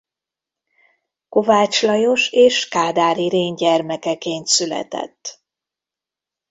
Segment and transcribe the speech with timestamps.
[1.29, 5.41] Kovács Lajos és Kádár Irén gyermekeként született.